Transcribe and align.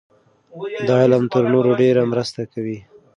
دا 0.87 0.95
علم 1.05 1.23
تر 1.33 1.43
نورو 1.53 1.71
ډېره 1.81 2.01
مرسته 2.11 2.41
کوي. 2.53 2.77